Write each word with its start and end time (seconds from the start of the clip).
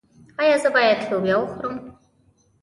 ایا 0.41 0.55
زه 0.63 0.69
باید 0.75 0.99
لوبیا 1.09 1.37
وخورم؟ 1.41 1.77